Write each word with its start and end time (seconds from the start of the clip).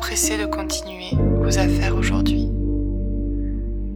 pressé 0.00 0.38
de 0.38 0.46
continuer 0.46 1.10
vos 1.42 1.58
affaires 1.58 1.94
aujourd'hui. 1.94 2.48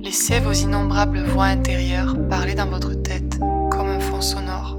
Laissez 0.02 0.38
vos 0.38 0.52
innombrables 0.52 1.20
voix 1.20 1.46
intérieures 1.46 2.14
parler 2.28 2.54
dans 2.54 2.66
votre 2.66 2.92
tête 2.92 3.38
comme 3.70 3.88
un 3.88 4.00
fond 4.00 4.20
sonore. 4.20 4.78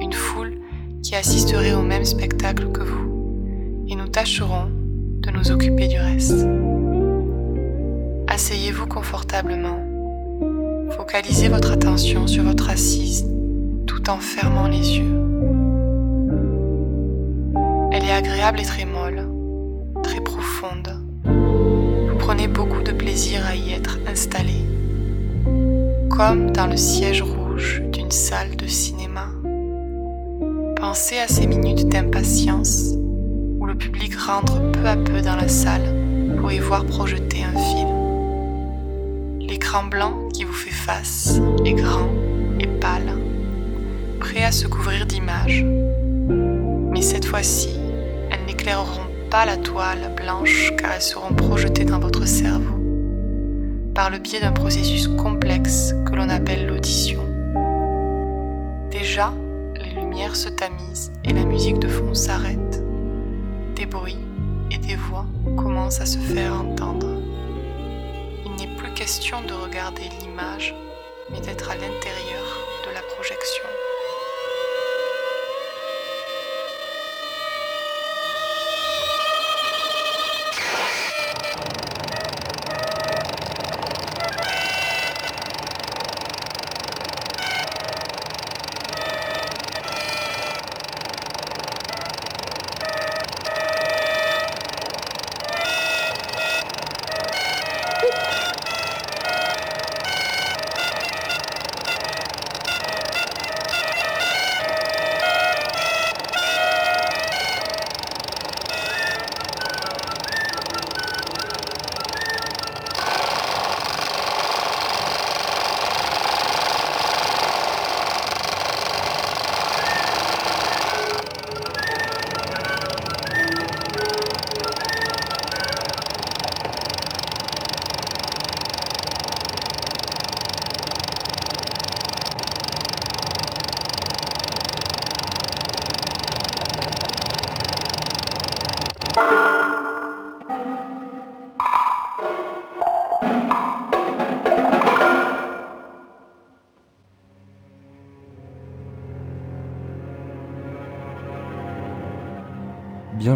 Une 0.00 0.12
foule 0.12 0.58
qui 1.04 1.14
assisterait 1.14 1.72
au 1.72 1.82
même 1.82 2.04
spectacle 2.04 2.70
que 2.72 2.82
vous 2.82 3.86
et 3.88 3.94
nous 3.94 4.08
tâcherons 4.08 4.70
de 5.20 5.30
nous 5.30 5.52
occuper 5.52 5.86
du 5.86 5.98
reste. 5.98 6.46
Asseyez-vous 8.26 8.86
confortablement. 8.86 9.78
Focalisez 10.90 11.48
votre 11.48 11.72
attention 11.72 12.26
sur 12.26 12.42
votre 12.42 12.70
assise 12.70 13.24
tout 13.86 14.10
en 14.10 14.18
fermant 14.18 14.66
les 14.66 14.98
yeux. 14.98 15.14
Elle 17.92 18.04
est 18.04 18.12
agréable 18.12 18.60
et 18.60 18.64
très 18.64 18.84
plaisir 23.18 23.44
à 23.46 23.56
y 23.56 23.72
être 23.72 23.98
installé, 24.06 24.64
comme 26.08 26.52
dans 26.52 26.68
le 26.68 26.76
siège 26.76 27.20
rouge 27.20 27.82
d'une 27.90 28.12
salle 28.12 28.54
de 28.54 28.68
cinéma. 28.68 29.26
Pensez 30.76 31.18
à 31.18 31.26
ces 31.26 31.48
minutes 31.48 31.88
d'impatience 31.88 32.94
où 33.58 33.66
le 33.66 33.74
public 33.74 34.14
rentre 34.14 34.70
peu 34.70 34.86
à 34.86 34.94
peu 34.94 35.20
dans 35.20 35.34
la 35.34 35.48
salle 35.48 36.36
pour 36.38 36.52
y 36.52 36.60
voir 36.60 36.84
projeter 36.84 37.42
un 37.42 37.58
film. 37.58 37.88
L'écran 39.40 39.82
blanc 39.82 40.28
qui 40.32 40.44
vous 40.44 40.52
fait 40.52 40.70
face 40.70 41.40
est 41.64 41.74
grand 41.74 42.10
et 42.60 42.68
pâle 42.68 43.18
prêts 44.20 44.44
à 44.44 44.52
se 44.52 44.68
couvrir 44.68 45.06
d'images. 45.06 45.64
Mais 46.92 47.02
cette 47.02 47.24
fois-ci, 47.24 47.70
elles 48.30 48.46
n'éclaireront 48.46 49.08
pas 49.28 49.44
la 49.44 49.56
toile 49.56 50.14
blanche 50.16 50.72
car 50.78 50.92
elles 50.92 51.02
seront 51.02 51.34
projetées 51.34 51.84
dans 51.84 51.98
votre 51.98 52.24
cerveau 52.24 52.77
par 53.98 54.10
le 54.10 54.18
biais 54.18 54.38
d'un 54.38 54.52
processus 54.52 55.08
complexe 55.08 55.92
que 56.06 56.14
l'on 56.14 56.28
appelle 56.28 56.68
l'audition. 56.68 57.20
Déjà, 58.92 59.34
les 59.74 59.90
lumières 59.90 60.36
se 60.36 60.48
tamisent 60.48 61.10
et 61.24 61.32
la 61.32 61.44
musique 61.44 61.80
de 61.80 61.88
fond 61.88 62.14
s'arrête. 62.14 62.80
Des 63.74 63.86
bruits 63.86 64.24
et 64.70 64.78
des 64.78 64.94
voix 64.94 65.26
commencent 65.56 66.00
à 66.00 66.06
se 66.06 66.18
faire 66.18 66.54
entendre. 66.60 67.08
Il 68.46 68.52
n'est 68.52 68.72
plus 68.76 68.94
question 68.94 69.42
de 69.42 69.52
regarder 69.52 70.08
l'image, 70.20 70.76
mais 71.32 71.40
d'être 71.40 71.68
à 71.68 71.74
l'intérieur 71.74 72.46
de 72.86 72.94
la 72.94 73.02
projection. 73.16 73.67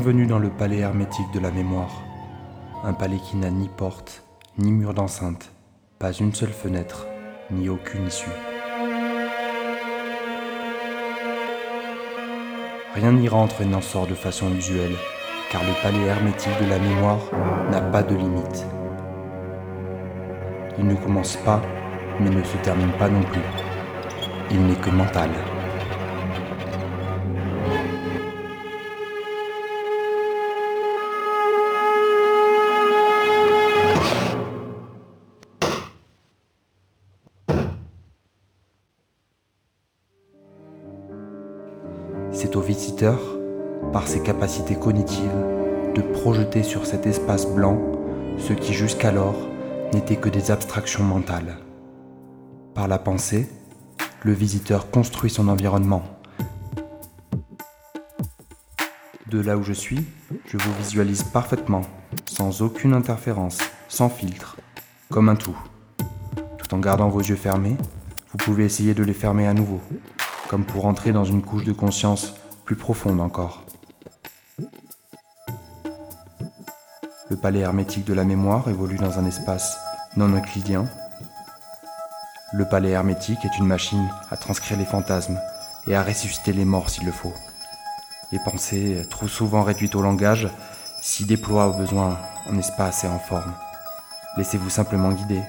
Bienvenue 0.04 0.26
dans 0.26 0.40
le 0.40 0.50
palais 0.50 0.78
hermétique 0.78 1.30
de 1.32 1.38
la 1.38 1.52
mémoire. 1.52 2.02
Un 2.82 2.92
palais 2.92 3.18
qui 3.18 3.36
n'a 3.36 3.50
ni 3.50 3.68
porte, 3.68 4.24
ni 4.58 4.72
mur 4.72 4.94
d'enceinte, 4.94 5.52
pas 6.00 6.10
une 6.10 6.34
seule 6.34 6.50
fenêtre, 6.50 7.06
ni 7.52 7.68
aucune 7.68 8.08
issue. 8.08 8.26
Rien 12.96 13.12
n'y 13.12 13.28
rentre 13.28 13.60
et 13.60 13.64
n'en 13.64 13.80
sort 13.80 14.08
de 14.08 14.14
façon 14.14 14.52
usuelle, 14.52 14.96
car 15.52 15.62
le 15.62 15.82
palais 15.84 16.04
hermétique 16.04 16.60
de 16.60 16.68
la 16.68 16.80
mémoire 16.80 17.20
n'a 17.70 17.80
pas 17.80 18.02
de 18.02 18.16
limite. 18.16 18.66
Il 20.80 20.88
ne 20.88 20.96
commence 20.96 21.36
pas, 21.36 21.62
mais 22.18 22.30
ne 22.30 22.42
se 22.42 22.56
termine 22.56 22.92
pas 22.98 23.08
non 23.08 23.22
plus. 23.22 23.40
Il 24.50 24.66
n'est 24.66 24.74
que 24.74 24.90
mental. 24.90 25.30
Cognitives, 44.80 45.30
de 45.94 46.00
projeter 46.00 46.64
sur 46.64 46.84
cet 46.84 47.06
espace 47.06 47.46
blanc 47.46 47.78
ce 48.38 48.52
qui 48.52 48.72
jusqu'alors 48.72 49.36
n'était 49.92 50.16
que 50.16 50.28
des 50.28 50.50
abstractions 50.50 51.04
mentales. 51.04 51.58
Par 52.74 52.88
la 52.88 52.98
pensée, 52.98 53.48
le 54.22 54.32
visiteur 54.32 54.90
construit 54.90 55.30
son 55.30 55.46
environnement. 55.48 56.02
De 59.28 59.40
là 59.40 59.56
où 59.56 59.62
je 59.62 59.72
suis, 59.72 60.04
je 60.46 60.56
vous 60.56 60.74
visualise 60.78 61.22
parfaitement, 61.22 61.82
sans 62.26 62.62
aucune 62.62 62.94
interférence, 62.94 63.58
sans 63.88 64.08
filtre, 64.08 64.56
comme 65.08 65.28
un 65.28 65.36
tout. 65.36 65.56
Tout 66.58 66.74
en 66.74 66.78
gardant 66.78 67.08
vos 67.08 67.20
yeux 67.20 67.36
fermés, 67.36 67.76
vous 68.32 68.38
pouvez 68.38 68.64
essayer 68.64 68.94
de 68.94 69.04
les 69.04 69.14
fermer 69.14 69.46
à 69.46 69.54
nouveau, 69.54 69.80
comme 70.48 70.64
pour 70.64 70.86
entrer 70.86 71.12
dans 71.12 71.24
une 71.24 71.42
couche 71.42 71.64
de 71.64 71.72
conscience 71.72 72.34
plus 72.64 72.76
profonde 72.76 73.20
encore. 73.20 73.61
Le 77.32 77.38
palais 77.38 77.60
hermétique 77.60 78.04
de 78.04 78.12
la 78.12 78.24
mémoire 78.24 78.68
évolue 78.68 78.98
dans 78.98 79.18
un 79.18 79.24
espace 79.24 79.78
non 80.18 80.36
euclidien. 80.36 80.84
Le 82.52 82.68
palais 82.68 82.90
hermétique 82.90 83.42
est 83.46 83.58
une 83.58 83.66
machine 83.66 84.06
à 84.30 84.36
transcrire 84.36 84.76
les 84.76 84.84
fantasmes 84.84 85.40
et 85.86 85.96
à 85.96 86.02
ressusciter 86.02 86.52
les 86.52 86.66
morts 86.66 86.90
s'il 86.90 87.06
le 87.06 87.10
faut. 87.10 87.32
Les 88.32 88.38
pensées, 88.44 89.06
trop 89.08 89.28
souvent 89.28 89.62
réduites 89.62 89.94
au 89.94 90.02
langage, 90.02 90.46
s'y 91.00 91.24
déploient 91.24 91.68
au 91.68 91.72
besoin 91.72 92.18
en 92.50 92.58
espace 92.58 93.04
et 93.04 93.08
en 93.08 93.18
forme. 93.18 93.54
Laissez-vous 94.36 94.68
simplement 94.68 95.12
guider. 95.12 95.40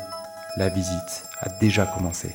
La 0.56 0.70
visite 0.70 1.26
a 1.42 1.50
déjà 1.50 1.86
commencé. 1.86 2.34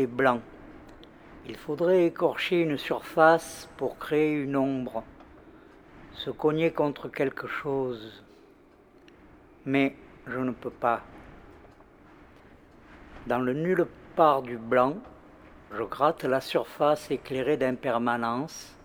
Blanc. 0.00 0.40
Il 1.46 1.56
faudrait 1.56 2.06
écorcher 2.06 2.60
une 2.60 2.78
surface 2.78 3.68
pour 3.76 3.98
créer 3.98 4.32
une 4.32 4.56
ombre, 4.56 5.04
se 6.12 6.30
cogner 6.30 6.72
contre 6.72 7.08
quelque 7.08 7.46
chose. 7.46 8.24
Mais 9.64 9.96
je 10.26 10.38
ne 10.38 10.52
peux 10.52 10.70
pas. 10.70 11.02
Dans 13.26 13.38
le 13.38 13.52
nulle 13.52 13.86
part 14.16 14.42
du 14.42 14.56
blanc, 14.56 14.96
je 15.72 15.82
gratte 15.82 16.24
la 16.24 16.40
surface 16.40 17.10
éclairée 17.10 17.56
d'impermanence, 17.56 18.76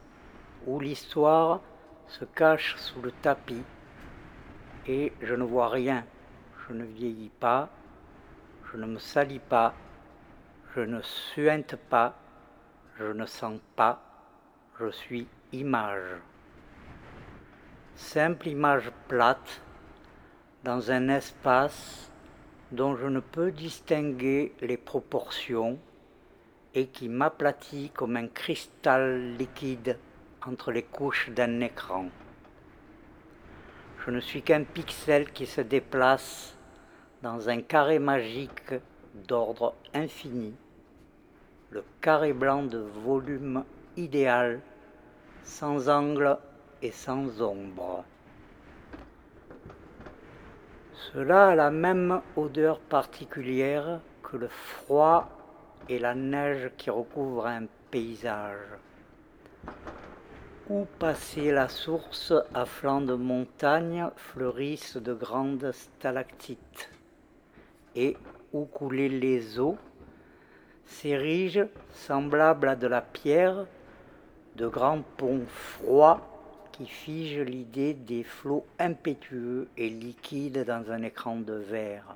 où 0.65 0.80
l'histoire 0.80 1.62
se 2.07 2.25
cache 2.25 2.75
sous 2.77 3.01
le 3.01 3.12
tapis, 3.12 3.63
et 4.88 5.12
je 5.21 5.33
ne 5.33 5.44
vois 5.44 5.69
rien, 5.69 6.06
je 6.68 6.74
ne 6.74 6.86
vieillis 6.86 7.31
pas, 7.39 7.69
je 8.71 8.77
ne 8.77 8.86
me 8.86 9.00
salis 9.00 9.39
pas, 9.39 9.74
je 10.77 10.83
ne 10.83 11.01
suinte 11.01 11.75
pas, 11.89 12.13
je 13.00 13.06
ne 13.06 13.25
sens 13.25 13.59
pas, 13.75 14.00
je 14.79 14.91
suis 14.91 15.27
image. 15.51 16.21
Simple 17.95 18.50
image 18.50 18.91
plate 19.07 19.59
dans 20.63 20.91
un 20.91 21.09
espace 21.09 22.12
dont 22.71 22.95
je 22.95 23.07
ne 23.07 23.21
peux 23.21 23.50
distinguer 23.50 24.53
les 24.62 24.77
proportions 24.77 25.79
et 26.75 26.85
qui 26.85 27.09
m'aplatit 27.09 27.89
comme 27.89 28.15
un 28.15 28.27
cristal 28.27 29.35
liquide 29.35 29.97
entre 30.45 30.71
les 30.71 30.83
couches 30.83 31.31
d'un 31.31 31.59
écran. 31.62 32.06
Je 34.06 34.12
ne 34.12 34.19
suis 34.19 34.44
qu'un 34.44 34.63
pixel 34.63 35.31
qui 35.31 35.47
se 35.47 35.62
déplace 35.62 36.56
dans 37.23 37.50
un 37.50 37.62
carré 37.63 37.97
magique 37.97 38.75
d'ordre 39.27 39.73
infini, 39.95 40.53
le 41.69 41.83
carré 42.01 42.33
blanc 42.33 42.63
de 42.63 42.77
volume 42.77 43.63
idéal, 43.95 44.61
sans 45.43 45.89
angle 45.89 46.37
et 46.81 46.91
sans 46.91 47.41
ombre. 47.41 48.03
Cela 51.13 51.49
a 51.49 51.55
la 51.55 51.71
même 51.71 52.21
odeur 52.35 52.79
particulière 52.79 53.99
que 54.23 54.37
le 54.37 54.47
froid 54.47 55.29
et 55.89 55.99
la 55.99 56.15
neige 56.15 56.71
qui 56.77 56.89
recouvrent 56.89 57.47
un 57.47 57.65
paysage. 57.91 58.59
Où 60.69 60.85
passer 60.99 61.51
la 61.51 61.69
source 61.69 62.33
à 62.53 62.65
flanc 62.65 62.99
de 63.01 63.13
montagne 63.13 64.09
fleurissent 64.15 64.97
de 64.97 65.13
grandes 65.13 65.71
stalactites, 65.71 66.89
et 67.95 68.17
où 68.51 68.65
couler 68.65 69.07
les 69.07 69.59
eaux? 69.59 69.77
S'érigent, 70.87 71.67
semblables 71.93 72.69
à 72.69 72.75
de 72.75 72.87
la 72.87 73.01
pierre, 73.01 73.65
de 74.55 74.67
grands 74.67 75.03
ponts 75.17 75.45
froids 75.47 76.27
qui 76.71 76.85
figent 76.85 77.41
l'idée 77.41 77.93
des 77.93 78.23
flots 78.23 78.65
impétueux 78.79 79.67
et 79.77 79.89
liquides 79.89 80.63
dans 80.65 80.91
un 80.91 81.03
écran 81.03 81.37
de 81.37 81.53
verre. 81.53 82.15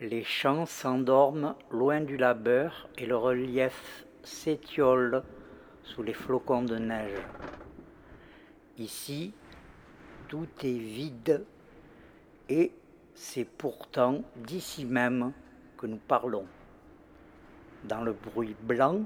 Les 0.00 0.24
champs 0.24 0.66
s'endorment 0.66 1.54
loin 1.70 2.00
du 2.00 2.16
labeur 2.16 2.88
et 2.98 3.06
le 3.06 3.16
relief 3.16 4.04
s'étiole 4.22 5.22
sous 5.82 6.02
les 6.02 6.12
flocons 6.12 6.62
de 6.62 6.76
neige. 6.76 7.18
Ici, 8.78 9.32
tout 10.28 10.48
est 10.62 10.78
vide 10.78 11.44
et 12.48 12.72
c'est 13.14 13.46
pourtant 13.46 14.22
d'ici 14.36 14.84
même 14.84 15.32
que 15.76 15.86
nous 15.86 16.00
parlons. 16.08 16.46
Dans 17.84 18.02
le 18.02 18.12
bruit 18.12 18.56
blanc, 18.62 19.00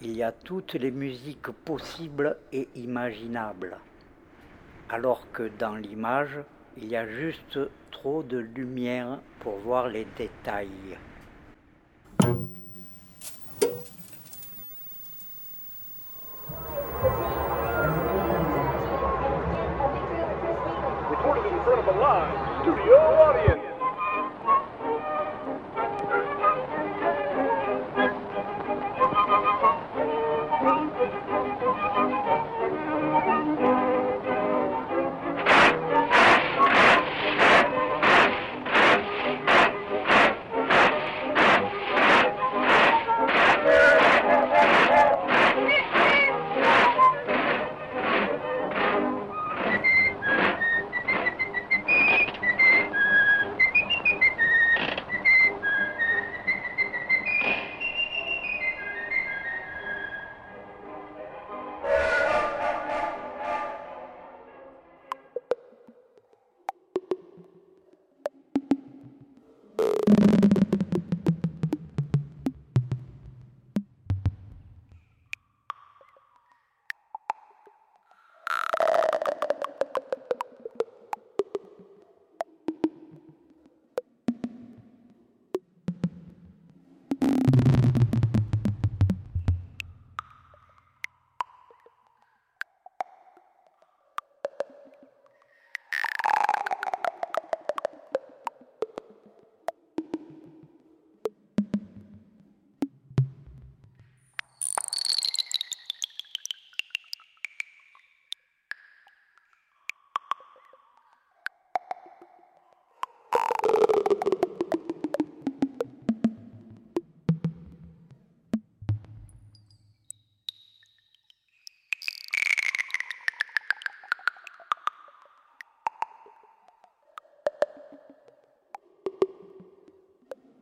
il 0.00 0.16
y 0.16 0.22
a 0.22 0.32
toutes 0.32 0.74
les 0.74 0.90
musiques 0.90 1.50
possibles 1.64 2.36
et 2.52 2.68
imaginables, 2.74 3.78
alors 4.88 5.30
que 5.32 5.50
dans 5.58 5.74
l'image, 5.74 6.38
il 6.76 6.86
y 6.86 6.96
a 6.96 7.08
juste 7.08 7.58
trop 7.90 8.22
de 8.22 8.38
lumière 8.38 9.18
pour 9.40 9.56
voir 9.58 9.88
les 9.88 10.06
détails. 10.16 10.98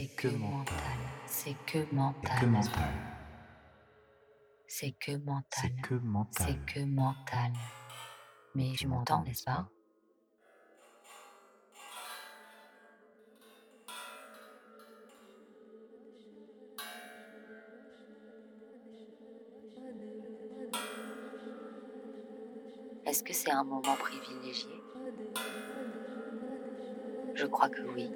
que 0.00 0.28
mental. 0.28 0.98
C'est 1.26 1.54
que 1.66 1.86
mental. 1.92 2.40
Que 2.40 2.46
mental. 2.46 2.94
C'est 4.66 4.92
que 4.92 5.12
C'est 5.12 5.18
mental. 5.18 5.72
que 5.82 5.94
mental. 5.94 6.46
C'est 6.48 6.74
que 6.74 6.80
mental. 6.84 7.52
Mais 8.54 8.72
tu 8.72 8.86
m'entends, 8.86 9.22
n'est-ce 9.22 9.44
pas? 9.44 9.68
Est-ce 23.04 23.22
que 23.22 23.32
c'est 23.34 23.50
un 23.52 23.64
moment 23.64 23.96
privilégié? 23.96 24.84
Je 27.34 27.44
crois 27.46 27.68
que 27.68 27.86
oui. 27.88 28.10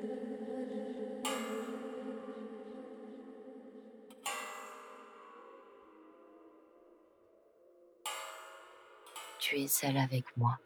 Avec 9.59 10.37
moi. 10.37 10.59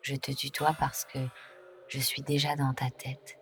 Je 0.00 0.16
te 0.16 0.32
tutoie 0.32 0.74
parce 0.80 1.04
que 1.04 1.20
je 1.86 2.00
suis 2.00 2.22
déjà 2.22 2.56
dans 2.56 2.74
ta 2.74 2.90
tête. 2.90 3.38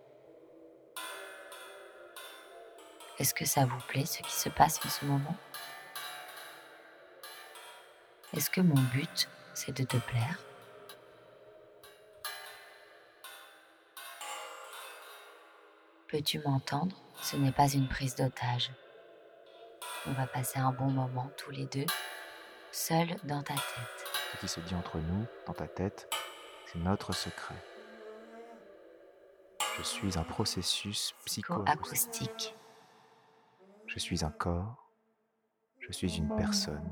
Est-ce 3.19 3.33
que 3.33 3.47
ça 3.47 3.65
vous 3.65 3.81
plaît 3.89 4.05
ce 4.05 4.21
qui 4.21 4.33
se 4.33 4.51
passe 4.51 4.79
en 4.85 4.91
ce 4.91 5.07
moment? 5.07 5.37
Est-ce 8.35 8.51
que 8.51 8.61
mon 8.61 8.83
but, 8.93 9.31
c'est 9.55 9.75
de 9.75 9.85
te 9.85 9.97
plaire? 9.97 10.39
Peux-tu 16.09 16.41
m'entendre? 16.41 16.95
Ce 17.23 17.37
n'est 17.37 17.53
pas 17.53 17.69
une 17.69 17.89
prise 17.89 18.17
d'otage. 18.17 18.71
On 20.07 20.13
va 20.13 20.27
passer 20.27 20.59
un 20.59 20.73
bon 20.73 20.91
moment 20.91 21.31
tous 21.39 21.51
les 21.51 21.65
deux, 21.67 21.87
seuls 22.73 23.17
dans 23.25 23.43
ta 23.43 23.55
tête. 23.55 24.05
Ce 24.35 24.41
qui 24.41 24.49
se 24.49 24.61
dit 24.61 24.75
entre 24.75 24.99
nous, 24.99 25.25
dans 25.47 25.53
ta 25.53 25.67
tête, 25.67 26.09
c'est 26.67 26.79
notre 26.79 27.13
secret. 27.15 27.55
Je 29.77 29.83
suis 29.83 30.19
un 30.19 30.23
processus 30.23 31.15
psychoacoustique. 31.25 31.69
Acoustique. 31.73 32.57
Je 33.87 33.99
suis 33.99 34.25
un 34.25 34.31
corps. 34.31 34.91
Je 35.79 35.93
suis 35.93 36.17
une 36.19 36.35
personne. 36.37 36.89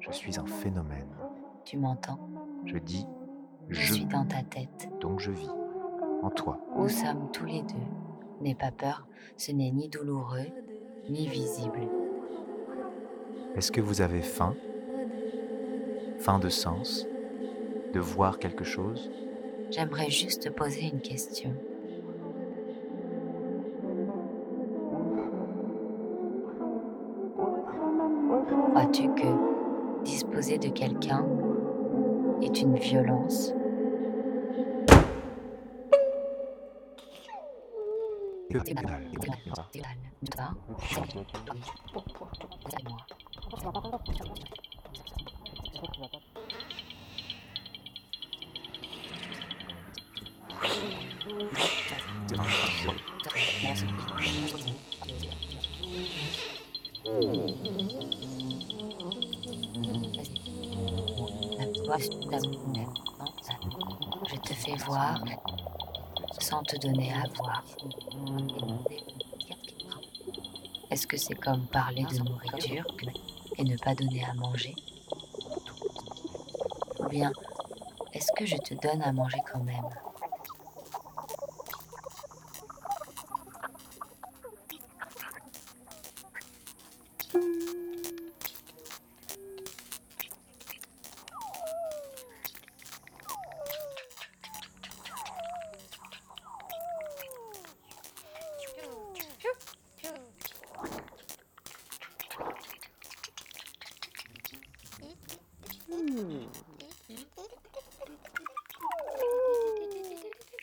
Je 0.00 0.10
suis 0.12 0.38
un 0.38 0.46
phénomène. 0.46 1.10
Tu 1.64 1.76
m'entends? 1.76 2.20
Je 2.66 2.76
dis 2.78 3.06
Je 3.68 3.80
je, 3.80 3.92
suis 3.94 4.04
dans 4.04 4.24
ta 4.26 4.42
tête. 4.42 4.88
donc 5.00 5.20
je 5.20 5.30
vis. 5.30 5.50
En 6.22 6.30
toi. 6.30 6.58
Nous 6.76 6.88
sommes 6.88 7.30
tous 7.32 7.44
les 7.46 7.62
deux. 7.62 7.74
N'aie 8.40 8.54
pas 8.54 8.70
peur, 8.70 9.06
ce 9.36 9.52
n'est 9.52 9.70
ni 9.70 9.88
douloureux, 9.88 10.46
ni 11.08 11.26
visible. 11.28 11.88
Est-ce 13.54 13.72
que 13.72 13.80
vous 13.80 14.00
avez 14.00 14.22
faim? 14.22 14.56
Faim 16.18 16.38
de 16.38 16.48
sens? 16.48 17.08
De 17.92 18.00
voir 18.00 18.38
quelque 18.38 18.64
chose? 18.64 19.12
J'aimerais 19.70 20.10
juste 20.10 20.42
te 20.44 20.48
poser 20.50 20.84
une 20.84 21.00
question. 21.00 21.54
Crois-tu 28.70 29.08
que 29.14 30.04
disposer 30.04 30.58
de 30.58 30.68
quelqu'un 30.68 31.26
est 32.42 32.60
une 32.62 32.76
violence? 32.76 33.52
Que 38.50 38.58
dalle. 38.58 39.10
Je 64.28 64.36
te 64.36 64.54
fais 64.54 64.74
voir 64.86 65.20
te 66.58 66.76
donner 66.76 67.12
à 67.12 67.28
voir. 67.36 67.64
Est-ce 70.90 71.06
que 71.06 71.16
c'est 71.16 71.34
comme 71.34 71.66
parler 71.66 72.04
de 72.04 72.18
nourriture 72.18 72.84
et 73.56 73.64
ne 73.64 73.76
pas 73.76 73.94
donner 73.94 74.24
à 74.24 74.34
manger? 74.34 74.74
Ou 76.98 77.08
bien, 77.08 77.30
est-ce 78.12 78.32
que 78.36 78.44
je 78.44 78.56
te 78.56 78.74
donne 78.74 79.00
à 79.02 79.12
manger 79.12 79.38
quand 79.50 79.62
même? 79.62 79.88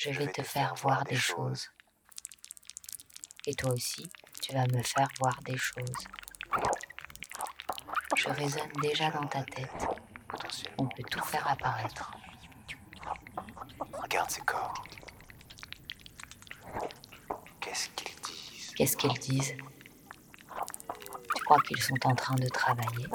Je 0.10 0.20
vais 0.20 0.32
te 0.32 0.42
faire 0.42 0.74
voir 0.76 1.04
des 1.04 1.18
choses. 1.18 1.68
Et 3.46 3.54
toi 3.54 3.72
aussi, 3.72 4.10
tu 4.42 4.54
vas 4.54 4.66
me 4.68 4.82
faire 4.82 5.10
voir 5.20 5.38
des 5.44 5.58
choses. 5.58 6.08
Je 8.16 8.30
résonne 8.30 8.72
déjà 8.82 9.12
dans 9.12 9.28
ta 9.28 9.44
tête. 9.44 9.86
On 10.78 10.88
peut 10.88 11.04
tout 11.12 11.22
faire 11.26 11.46
apparaître. 11.46 12.14
Regarde 13.92 14.30
ces 14.30 14.42
corps. 14.44 14.82
Qu'est-ce 17.60 17.90
qu'ils 17.90 18.16
disent? 18.22 18.74
Qu'est-ce 18.76 18.96
qu'ils 18.96 19.20
disent? 19.20 19.58
Tu 21.36 21.44
crois 21.44 21.60
qu'ils 21.68 21.82
sont 21.82 22.00
en 22.06 22.16
train 22.16 22.36
de 22.36 22.48
travailler? 22.48 23.08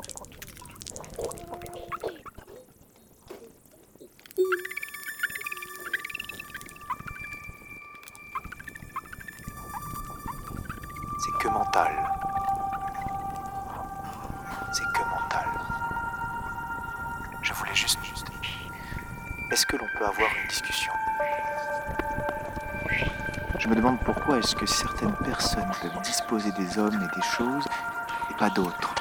Pas 28.43 28.51
d'autres. 28.51 28.92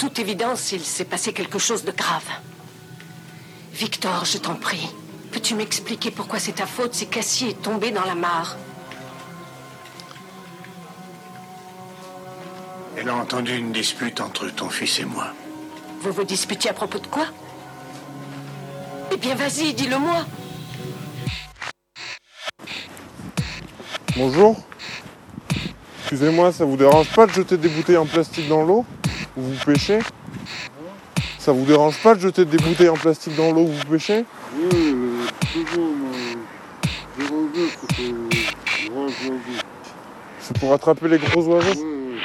Toute 0.00 0.18
évidence, 0.18 0.72
il 0.72 0.82
s'est 0.82 1.04
passé 1.04 1.34
quelque 1.34 1.58
chose 1.58 1.84
de 1.84 1.92
grave. 1.92 2.24
Victor, 3.74 4.24
je 4.24 4.38
t'en 4.38 4.54
prie, 4.54 4.88
peux-tu 5.30 5.54
m'expliquer 5.54 6.10
pourquoi 6.10 6.38
c'est 6.38 6.52
ta 6.52 6.64
faute? 6.64 6.94
Si 6.94 7.06
Cassie 7.06 7.48
est 7.48 7.60
tombée 7.60 7.90
dans 7.90 8.06
la 8.06 8.14
mare 8.14 8.56
Elle 12.96 13.10
a 13.10 13.14
entendu 13.14 13.54
une 13.54 13.72
dispute 13.72 14.22
entre 14.22 14.48
ton 14.48 14.70
fils 14.70 15.00
et 15.00 15.04
moi. 15.04 15.34
Vous 16.00 16.12
vous 16.12 16.24
disputiez 16.24 16.70
à 16.70 16.74
propos 16.74 16.98
de 16.98 17.06
quoi? 17.06 17.26
Eh 19.12 19.18
bien, 19.18 19.34
vas-y, 19.34 19.74
dis-le-moi. 19.74 20.24
Bonjour. 24.16 24.56
Excusez-moi, 26.00 26.52
ça 26.52 26.64
vous 26.64 26.78
dérange 26.78 27.10
pas 27.10 27.26
de 27.26 27.32
jeter 27.32 27.58
des 27.58 27.68
bouteilles 27.68 27.98
en 27.98 28.06
plastique 28.06 28.48
dans 28.48 28.62
l'eau? 28.62 28.86
Vous 29.36 29.54
pêchez 29.64 30.00
Ça 31.38 31.52
vous 31.52 31.64
dérange 31.64 31.98
pas 32.02 32.14
de 32.14 32.20
jeter 32.20 32.44
des 32.44 32.56
bouteilles 32.58 32.88
en 32.88 32.94
plastique 32.94 33.36
dans 33.36 33.52
l'eau 33.52 33.62
où 33.62 33.72
vous 33.72 33.84
pêchez 33.84 34.24
Oui, 34.54 34.68
toujours, 35.52 35.92
mais 37.18 37.24
gros 37.26 37.44
oiseaux. 39.04 39.34
C'est 40.40 40.58
pour 40.58 40.72
attraper 40.72 41.08
les 41.08 41.18
gros 41.18 41.42
oiseaux 41.46 41.80
Oui, 41.80 42.18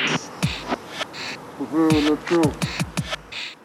pour 1.57 1.67
faire 1.69 2.01
la 2.01 2.09
nature. 2.09 2.51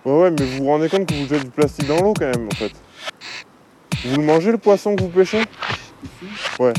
Ouais, 0.04 0.22
ouais, 0.22 0.30
mais 0.30 0.44
vous 0.44 0.58
vous 0.58 0.70
rendez 0.70 0.88
compte 0.88 1.06
que 1.06 1.14
vous 1.14 1.26
jetez 1.26 1.40
du 1.44 1.50
plastique 1.50 1.86
dans 1.86 2.00
l'eau 2.00 2.14
quand 2.18 2.26
même, 2.26 2.48
en 2.50 2.56
fait. 2.56 2.72
Vous 4.04 4.16
le 4.16 4.22
mangez 4.22 4.50
le 4.50 4.58
poisson 4.58 4.96
que 4.96 5.02
vous 5.02 5.08
pêchez 5.08 5.42
Ouais. 6.58 6.72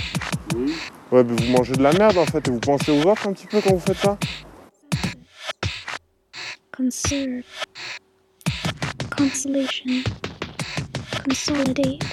Oui. 0.56 0.74
Ouais, 1.12 1.24
mais 1.24 1.34
vous 1.36 1.52
mangez 1.52 1.74
de 1.74 1.84
la 1.84 1.92
merde 1.94 2.18
en 2.18 2.26
fait 2.26 2.48
et 2.48 2.52
vous 2.52 2.60
pensez 2.60 2.92
aux 2.92 3.06
autres 3.10 3.28
un 3.28 3.34
petit 3.34 3.46
peu 3.46 3.62
quand 3.62 3.74
vous 3.74 3.80
faites 3.80 3.98
ça? 3.98 4.18
Conserve, 6.82 7.46
consolation, 9.12 10.04
consolidate, 11.14 12.04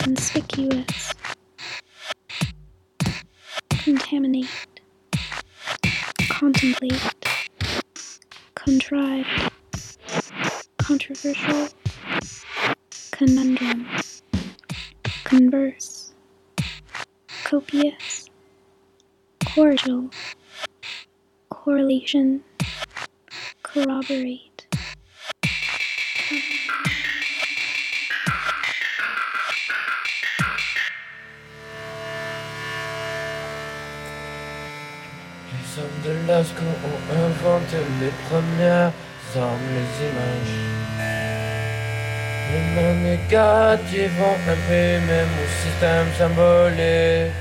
conspicuous, 0.00 1.14
contaminate, 3.70 4.46
contemplate, 6.28 7.14
contrive, 8.54 9.26
controversial, 10.76 11.68
conundrum, 13.10 13.88
converse, 15.24 16.12
copious, 17.44 18.28
cordial, 19.46 20.10
correlation, 21.48 22.44
Les 23.76 23.82
hommes 35.78 36.00
de 36.06 36.12
Lascaux 36.26 36.64
ont 36.64 37.02
inventé 37.12 37.76
les 38.00 38.12
premières 38.30 38.92
armes, 39.36 39.68
les 39.74 39.90
images. 40.08 40.56
Les 42.50 42.64
mains 42.74 42.98
négatives 43.02 44.16
vont 44.18 44.38
imprimer 44.50 45.24
mon 45.34 45.46
système 45.62 46.08
symbolique. 46.16 47.34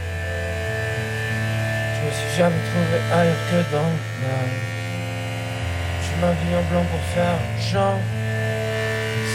Je 1.96 2.00
me 2.06 2.12
suis 2.12 2.34
jamais 2.38 2.64
trouvé 2.72 2.98
ailleurs 3.14 3.44
que 3.50 3.60
dans 3.72 3.94
la 4.22 4.75
ma 6.26 6.32
vie 6.32 6.56
en 6.60 6.66
blanc 6.72 6.86
pour 6.92 7.04
faire 7.14 7.40
chant. 7.70 7.98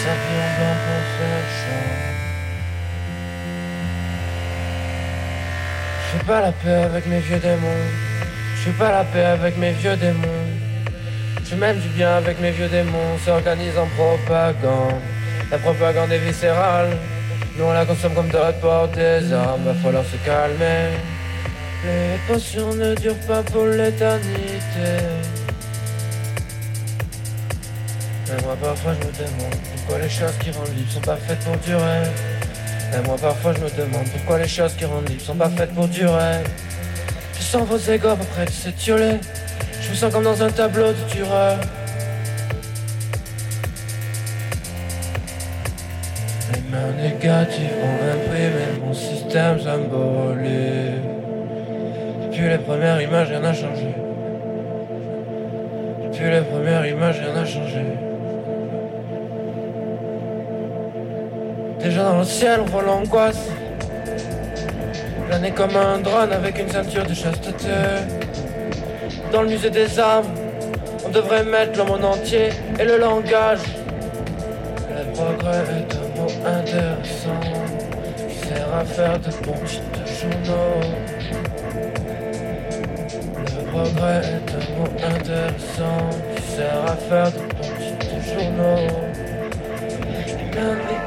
Sa 0.03 0.13
vie 0.23 0.41
en 0.47 0.51
blanc 0.57 0.77
pour 0.85 1.03
faire 1.17 1.47
chant. 1.61 1.91
Je 6.03 6.19
fais 6.19 6.25
pas 6.25 6.41
la 6.41 6.53
paix 6.53 6.83
avec 6.91 7.07
mes 7.07 7.21
vieux 7.21 7.39
démons. 7.39 7.87
Je 8.57 8.61
fais 8.65 8.77
pas 8.83 8.91
la 8.99 9.05
paix 9.05 9.25
avec 9.39 9.57
mes 9.57 9.73
vieux 9.73 9.97
démons. 9.97 10.49
Je 11.49 11.55
même 11.55 11.79
du 11.79 11.89
bien 11.89 12.13
avec 12.23 12.41
mes 12.41 12.51
vieux 12.51 12.69
démons. 12.69 13.13
S'organise 13.25 13.77
en 13.79 13.89
propagande. 13.99 15.01
La 15.53 15.59
propagande 15.59 16.11
est 16.13 16.25
viscérale. 16.31 16.91
Nous 17.57 17.65
on 17.65 17.73
la 17.73 17.85
consomme 17.85 18.15
comme 18.15 18.31
d'autres 18.31 18.61
portent 18.61 18.97
des 18.97 19.33
armes. 19.33 19.65
Va 19.65 19.75
falloir 19.75 20.05
se 20.05 20.17
calmer. 20.29 20.83
Les 21.85 22.19
potions 22.27 22.73
ne 22.75 22.95
durent 22.97 23.27
pas 23.29 23.43
pour 23.43 23.67
l'éternité. 23.67 24.91
Mais 28.31 28.43
moi 28.43 28.57
parfois 28.63 28.93
je 28.95 29.07
me 29.07 29.13
demande 29.13 29.55
pourquoi 29.75 29.99
les 29.99 30.09
choses 30.09 30.37
qui 30.39 30.51
rendent 30.53 30.77
libres 30.77 30.93
sont 30.93 31.01
pas 31.01 31.17
faites 31.17 31.41
pour 31.41 31.57
durer. 31.57 32.03
Et 32.95 33.07
moi 33.07 33.17
parfois 33.21 33.53
je 33.55 33.61
me 33.61 33.71
demande 33.71 34.09
pourquoi 34.13 34.39
les 34.39 34.47
choses 34.49 34.75
qui 34.75 34.85
rendent 34.85 35.09
libres 35.09 35.23
sont 35.23 35.35
pas 35.35 35.49
faites 35.49 35.75
pour 35.75 35.89
durer. 35.89 36.45
Je 37.37 37.43
sens 37.43 37.67
vos 37.67 37.79
égos 37.79 38.17
près 38.33 38.45
de 38.45 38.51
s'étioler. 38.51 39.19
Je 39.81 39.91
me 39.91 39.95
sens 39.95 40.13
comme 40.13 40.23
dans 40.23 40.41
un 40.43 40.51
tableau 40.51 40.93
de 40.93 41.11
tueur. 41.11 41.59
Les 46.53 46.71
mains 46.71 46.93
négatives 47.03 47.75
ont 47.83 47.99
imprimé 48.15 48.81
mon 48.85 48.93
système 48.93 49.61
symbolique. 49.61 51.03
Depuis 52.23 52.49
les 52.49 52.59
premières 52.59 53.01
images, 53.01 53.29
rien 53.29 53.41
n'a 53.41 53.55
changé. 53.55 53.95
Depuis 56.05 56.31
les 56.31 56.43
premières 56.43 56.87
images, 56.87 57.19
rien 57.19 57.35
n'a 57.35 57.45
changé. 57.45 58.10
Déjà 61.83 62.03
dans 62.05 62.19
le 62.19 62.25
ciel, 62.25 62.61
on 62.61 62.67
voit 62.67 62.83
l'angoisse. 62.83 63.49
Planer 65.29 65.51
comme 65.53 65.75
un 65.77 65.99
drone 65.99 66.33
avec 66.33 66.59
une 66.59 66.69
ceinture 66.69 67.07
de 67.07 67.15
chasteté. 67.15 67.69
Dans 69.33 69.43
le 69.43 69.49
musée 69.49 69.71
des 69.71 69.99
âmes, 69.99 70.27
on 71.07 71.09
devrait 71.09 71.45
mettre 71.45 71.79
le 71.79 71.85
monde 71.85 72.05
entier 72.05 72.51
et 72.79 72.85
le 72.85 72.99
langage. 72.99 73.61
Le 74.91 75.13
progrès 75.13 75.63
est 75.79 75.95
un 75.95 76.21
mot 76.21 76.31
intéressant 76.47 77.41
qui 78.29 78.35
sert 78.47 78.75
à 78.75 78.85
faire 78.85 79.19
de 79.19 79.31
bons 79.45 79.59
petites 79.65 80.07
journaux. 80.21 80.81
Le 83.57 83.63
progrès 83.71 84.19
est 84.19 84.51
un 84.53 84.65
mot 84.79 84.91
intéressant 85.17 86.11
qui 86.37 86.43
sert 86.43 86.85
à 86.87 86.97
faire 86.97 87.31
de 87.33 87.39
bons 87.57 87.81
journaux. 88.29 88.87
Plein 88.91 88.95
de 88.95 89.09
négatifs, 89.09 89.10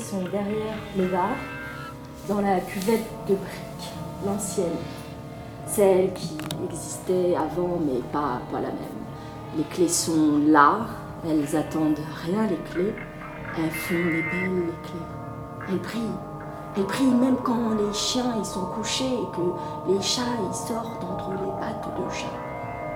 sont 0.00 0.22
derrière 0.22 0.76
le 0.96 1.06
bar, 1.06 1.36
dans 2.28 2.40
la 2.40 2.60
cuvette 2.60 3.06
de 3.28 3.34
briques, 3.34 3.92
l'ancienne. 4.24 4.66
Celle 5.66 6.12
qui 6.14 6.36
existait 6.64 7.36
avant, 7.36 7.78
mais 7.84 8.00
pas, 8.12 8.40
pas 8.50 8.60
la 8.60 8.68
même. 8.68 9.00
Les 9.56 9.64
clés 9.64 9.88
sont 9.88 10.40
là, 10.46 10.86
elles 11.28 11.56
attendent 11.56 11.98
rien, 12.24 12.46
les 12.46 12.56
clés. 12.72 12.94
Elles 13.56 13.70
font 13.70 13.94
les 13.94 14.22
belles, 14.22 14.66
les 14.66 14.88
clés. 14.88 15.68
Elles 15.68 15.78
brillent. 15.78 16.18
Elles 16.76 16.84
brillent 16.84 17.14
même 17.14 17.36
quand 17.42 17.70
les 17.70 17.92
chiens 17.92 18.34
ils 18.38 18.44
sont 18.44 18.66
couchés 18.66 19.04
et 19.04 19.36
que 19.36 19.92
les 19.92 20.00
chats 20.00 20.22
ils 20.48 20.54
sortent 20.54 21.04
entre 21.04 21.30
les 21.32 21.50
pattes 21.60 21.88
de 21.96 22.14
chat. 22.14 22.26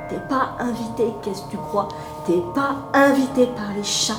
T'es 0.09 0.21
pas 0.29 0.57
invité, 0.61 1.12
qu'est-ce 1.23 1.43
que 1.45 1.51
tu 1.53 1.57
crois? 1.57 1.88
T'es 2.27 2.43
pas 2.55 2.77
invité 2.93 3.47
par 3.47 3.73
les 3.75 3.83
chats. 3.83 4.14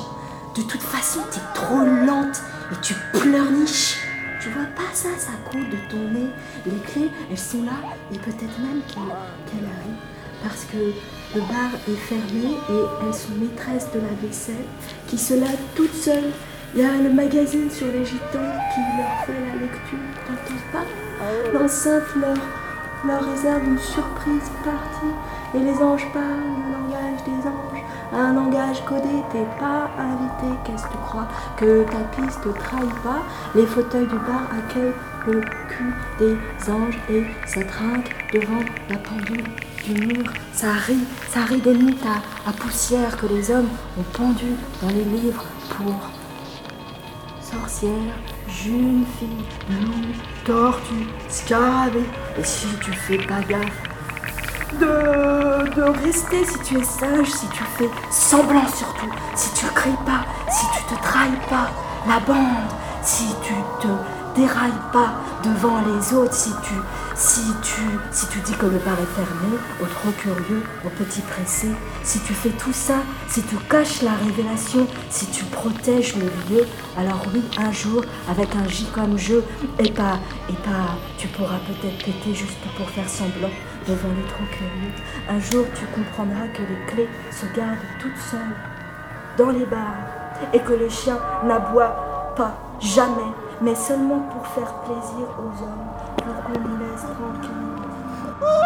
De 0.54 0.62
toute 0.62 0.82
façon, 0.82 1.20
t'es 1.30 1.40
trop 1.54 1.84
lente 1.84 2.42
et 2.72 2.76
tu 2.82 2.94
pleurniches. 3.12 3.98
Tu 4.40 4.50
vois 4.50 4.66
pas 4.76 4.92
ça, 4.92 5.08
ça 5.18 5.32
coule 5.50 5.68
de 5.68 5.76
ton 5.90 6.08
nez. 6.12 6.30
Les 6.66 6.78
clés, 6.80 7.10
elles 7.30 7.38
sont 7.38 7.62
là 7.64 7.78
et 8.12 8.18
peut-être 8.18 8.58
même 8.60 8.82
qu'elles 8.86 9.64
arrivent. 9.64 10.02
Parce 10.42 10.64
que 10.64 10.76
le 11.34 11.40
bar 11.40 11.70
est 11.88 11.96
fermé 11.96 12.54
et 12.68 13.06
elles 13.06 13.14
sont 13.14 13.34
maîtresses 13.40 13.90
de 13.92 14.00
la 14.00 14.14
vaisselle 14.22 14.66
qui 15.08 15.18
se 15.18 15.34
lavent 15.34 15.66
toutes 15.74 15.94
seules. 15.94 16.32
Il 16.74 16.82
y 16.82 16.84
a 16.84 16.92
le 16.92 17.10
magazine 17.12 17.70
sur 17.70 17.86
les 17.86 18.04
gitans 18.04 18.52
qui 18.72 18.80
leur 18.98 19.24
fait 19.24 19.32
la 19.32 19.54
lecture. 19.60 19.98
T'entends 20.26 20.62
pas? 20.72 20.84
L'enceinte 21.52 22.14
leur, 22.20 22.36
leur 23.06 23.30
réserve 23.30 23.64
une 23.64 23.78
surprise 23.78 24.50
partie. 24.62 25.14
Et 25.54 25.60
les 25.60 25.82
anges 25.82 26.06
parlent 26.12 26.26
le 26.26 26.72
langage 26.72 27.24
des 27.24 27.48
anges. 27.48 27.55
Un 28.18 28.32
langage 28.32 28.82
codé, 28.86 29.22
t'es 29.30 29.44
pas 29.60 29.90
invité. 29.98 30.58
Qu'est-ce 30.64 30.84
que 30.86 30.92
tu 30.92 30.98
crois 31.06 31.28
Que 31.54 31.84
ta 31.84 31.98
piste 32.16 32.40
te 32.40 32.48
trahit 32.48 32.94
pas 33.02 33.22
Les 33.54 33.66
fauteuils 33.66 34.06
du 34.06 34.14
bar 34.14 34.40
accueillent 34.56 34.94
le 35.26 35.42
cul 35.68 35.94
des 36.18 36.70
anges 36.70 36.98
et 37.10 37.24
ça 37.46 37.62
trinque 37.62 38.16
devant 38.32 38.64
la 38.88 38.96
pendule 38.96 39.44
du 39.84 40.06
mur. 40.06 40.32
Ça 40.54 40.72
rit, 40.72 41.04
ça 41.28 41.40
rit 41.40 41.60
des 41.60 41.74
mythes 41.74 42.06
à, 42.46 42.52
poussière 42.52 43.18
que 43.18 43.26
les 43.26 43.50
hommes 43.50 43.68
ont 43.98 44.16
pendu 44.16 44.54
dans 44.80 44.88
les 44.88 45.04
livres 45.04 45.44
pour 45.76 45.94
sorcière, 47.42 48.14
jeune 48.48 49.04
fille, 49.18 49.44
loup, 49.68 50.14
tortue, 50.46 51.06
scarabée. 51.28 52.06
Et 52.38 52.44
si 52.44 52.66
tu 52.82 52.92
fais 52.92 53.18
pas 53.18 53.42
gaffe, 53.42 53.85
de, 54.78 55.82
rester. 56.04 56.44
Si 56.44 56.58
tu 56.60 56.78
es 56.78 56.84
sage, 56.84 57.28
si 57.28 57.46
tu 57.48 57.62
fais 57.76 57.90
semblant 58.10 58.66
surtout, 58.68 59.10
si 59.34 59.52
tu 59.54 59.66
cries 59.66 59.90
pas, 60.04 60.24
si 60.50 60.66
tu 60.76 60.94
te 60.94 61.02
trahis 61.02 61.30
pas, 61.48 61.70
la 62.06 62.20
bande, 62.20 62.70
si 63.02 63.26
tu 63.42 63.54
te 63.80 63.88
dérailles 64.38 64.72
pas 64.92 65.14
devant 65.42 65.78
les 65.80 66.14
autres, 66.14 66.34
si 66.34 66.50
tu, 66.62 66.74
si 67.14 67.40
tu, 67.62 67.82
si 68.12 68.26
tu 68.28 68.38
dis 68.40 68.52
que 68.52 68.66
le 68.66 68.78
bar 68.78 68.94
est 68.94 69.14
fermé, 69.14 69.56
au 69.80 69.86
trop 69.86 70.10
curieux, 70.18 70.62
au 70.84 70.88
petit 70.90 71.20
pressé, 71.22 71.68
si 72.02 72.20
tu 72.20 72.34
fais 72.34 72.50
tout 72.50 72.72
ça, 72.72 72.96
si 73.28 73.42
tu 73.42 73.56
caches 73.70 74.02
la 74.02 74.12
révélation, 74.12 74.86
si 75.10 75.26
tu 75.26 75.44
protèges 75.44 76.16
le 76.16 76.26
lieu, 76.48 76.66
alors 76.96 77.22
oui, 77.32 77.42
un 77.58 77.72
jour, 77.72 78.02
avec 78.30 78.54
un 78.56 78.68
J 78.68 78.86
comme 78.94 79.16
jeu, 79.16 79.42
et 79.78 79.90
pas, 79.90 80.18
et 80.50 80.56
pas, 80.64 80.96
tu 81.16 81.28
pourras 81.28 81.60
peut-être 81.66 82.04
péter 82.04 82.34
juste 82.34 82.58
pour 82.76 82.88
faire 82.90 83.08
semblant 83.08 83.50
devant 83.86 84.08
les 84.08 84.26
trop 84.28 84.44
curieux. 84.50 84.92
Un 85.28 85.38
jour, 85.38 85.64
tu 85.74 85.86
comprendras 85.86 86.48
que 86.48 86.62
les 86.62 86.86
clés 86.86 87.08
se 87.30 87.46
gardent 87.56 87.78
toutes 88.00 88.18
seules 88.18 88.56
dans 89.38 89.50
les 89.50 89.66
bars 89.66 90.06
et 90.52 90.60
que 90.60 90.72
les 90.72 90.90
chiens 90.90 91.18
n'aboient 91.44 92.34
pas 92.36 92.54
jamais, 92.80 93.32
mais 93.60 93.74
seulement 93.74 94.20
pour 94.20 94.46
faire 94.48 94.72
plaisir 94.84 95.26
aux 95.38 95.62
hommes, 95.62 95.88
pour 96.16 96.44
qu'on 96.44 96.52
les 96.52 96.84
laisse 96.84 97.02
tranquilles. 97.02 97.66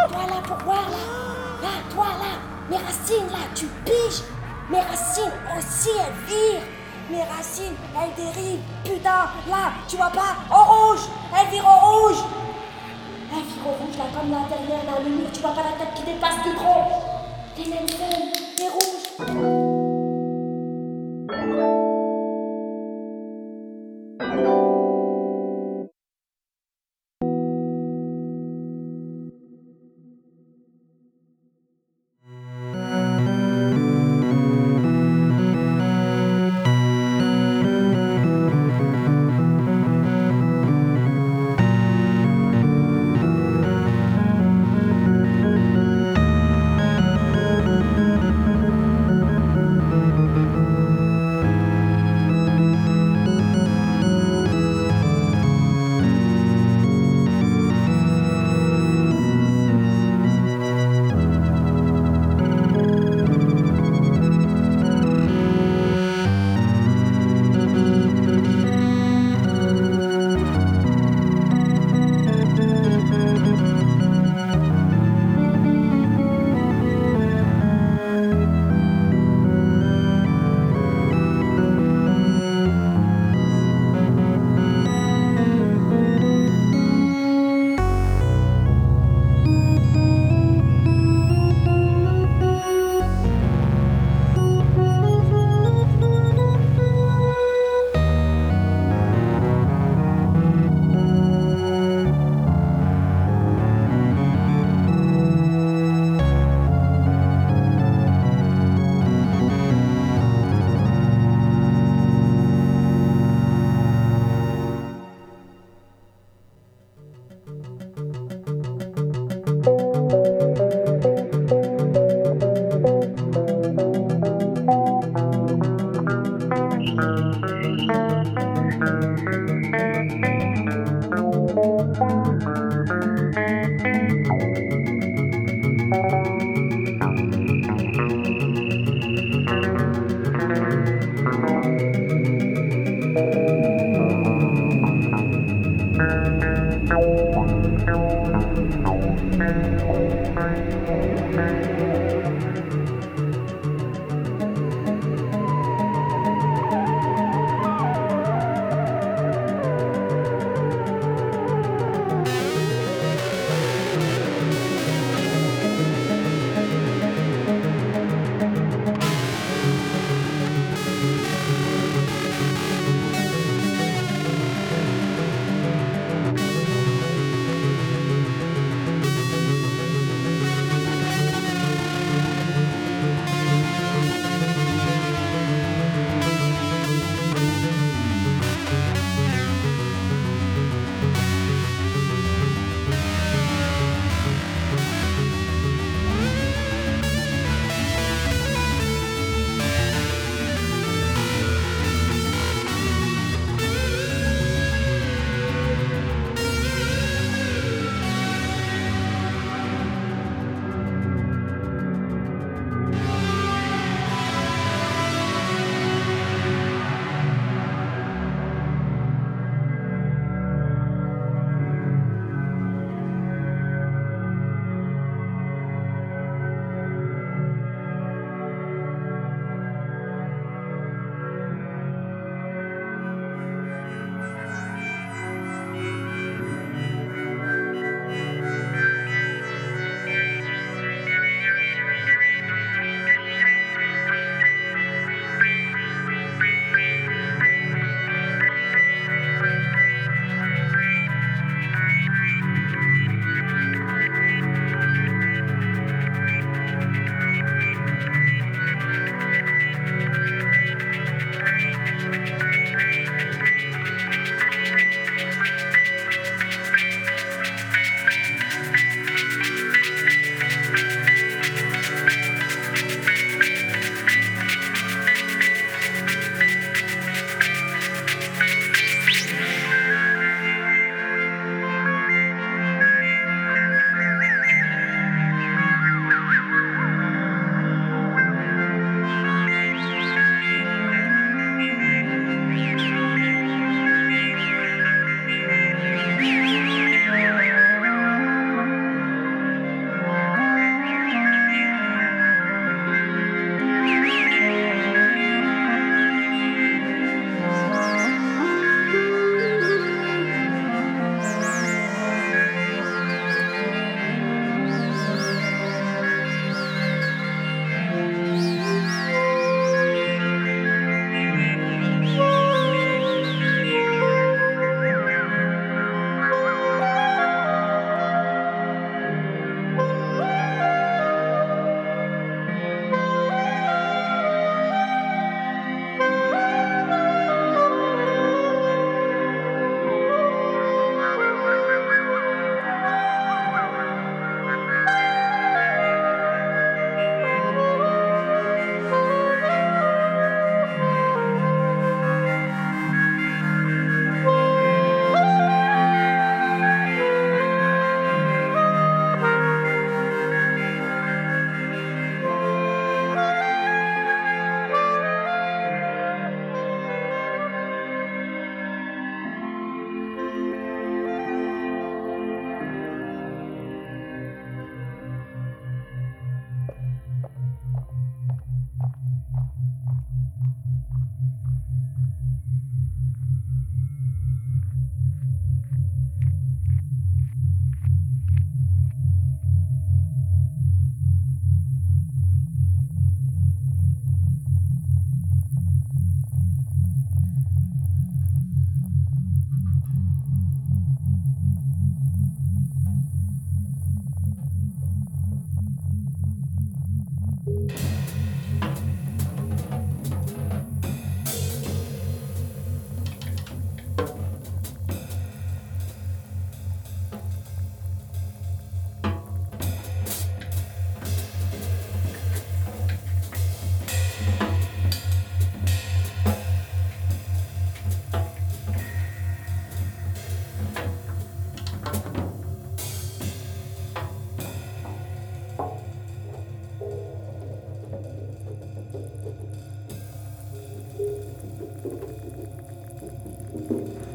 Toi 0.09 0.26
là 0.26 0.42
pour 0.46 0.56
voir 0.64 0.88
là, 0.90 1.62
là, 1.62 1.68
toi 1.94 2.06
là, 2.06 2.38
mes 2.68 2.76
racines 2.76 3.30
là, 3.30 3.46
tu 3.54 3.66
piges, 3.85 4.22
mes 4.70 4.80
racines 4.80 5.33
aussi 5.56 5.90
elles 5.96 6.26
virent, 6.26 6.62
mes 7.11 7.22
racines 7.22 7.76
elles 7.94 8.14
dérivent, 8.16 8.61
putain, 8.85 9.26
là, 9.48 9.72
tu 9.87 9.96
vois 9.96 10.11
pas, 10.11 10.37
en 10.50 10.64
rouge, 10.64 11.09
elles 11.38 11.50
virent 11.52 11.68
en 11.68 11.78
rouge. 11.78 12.24
Virent 13.30 13.62
en 13.64 13.84
rouge 13.84 13.96
là 13.96 14.04
comme 14.12 14.30
la 14.30 14.48
dernière 14.48 14.84
là, 14.84 14.98
le 15.04 15.10
mur, 15.10 15.30
tu 15.32 15.40
vois 15.40 15.52
pas 15.52 15.62
la 15.62 15.84
tête 15.84 15.94
qui 15.94 16.02
dépasse 16.02 16.42
du 16.42 16.54
tronc. 16.56 16.88
Les 17.58 17.64
mêmes 17.66 17.86
les 18.58 18.68
rouges. 18.68 19.59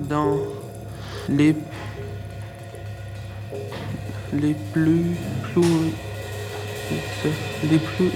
Dans 0.10 0.38
les, 1.30 1.56
les 4.34 4.56
plus 4.74 5.16
les 7.70 7.78
plus. 7.80 8.12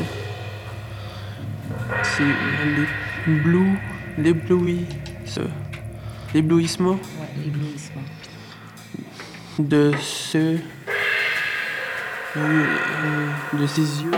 C'est 2.04 2.24
les 2.24 3.34
blue, 3.42 3.78
l'éblouis, 4.18 4.86
l'éblouissement. 6.34 6.92
Ouais, 6.92 7.30
l'éblouissement. 7.44 8.02
De 9.58 9.92
ce. 10.00 10.58
euh, 12.38 13.30
de 13.54 13.68
ses 13.68 14.04
yeux. 14.04 14.12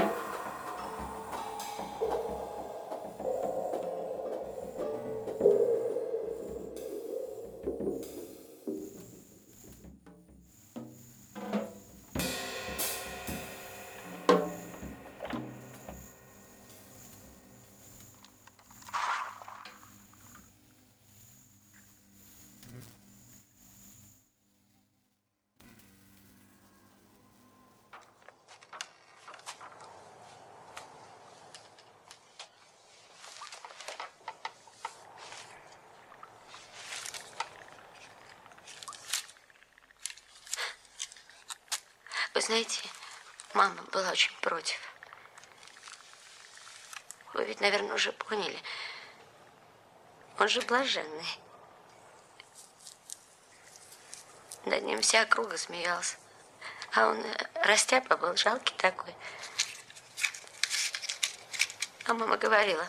Он 50.52 50.62
же 50.62 50.68
блаженный. 50.68 51.39
Над 54.66 54.84
ним 54.84 54.99
вся 55.02 55.22
округа 55.22 55.58
смеялась. 55.58 56.18
А 56.93 57.08
он 57.08 57.22
э, 57.22 57.47
растяпа 57.64 58.18
был, 58.18 58.36
жалкий 58.36 58.76
такой. 58.78 59.16
А 62.06 62.14
мама 62.14 62.36
говорила, 62.36 62.86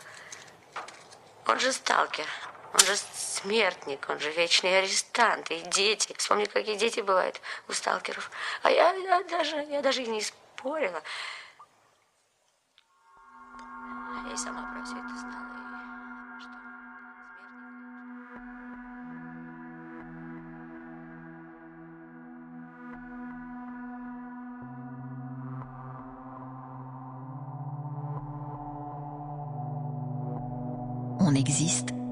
он 1.47 1.61
же 1.61 1.73
сталкер, 1.73 2.27
он 2.75 2.81
же 2.81 2.97
смертник, 2.97 4.09
он 4.09 4.19
же 4.19 4.33
вечный 4.33 4.81
арестант, 4.81 5.53
и 5.53 5.61
дети. 5.61 6.17
Вспомни, 6.19 6.47
какие 6.47 6.75
дети 6.75 6.99
бывают 6.99 7.41
у 7.69 7.73
сталкеров. 7.73 8.33
А 8.65 8.73
я, 8.73 8.93
я 8.93 9.23
даже, 9.23 9.57
я 9.57 9.83
даже 9.83 10.03
и 10.03 10.09
не 10.09 10.21
спорила. 10.21 11.01
Я 14.27 14.33
и 14.33 14.37
сама 14.37 14.69
про 14.73 14.85
все 14.85 14.97
это 14.97 15.12